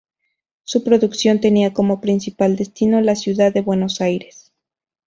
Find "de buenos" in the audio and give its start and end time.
3.53-4.01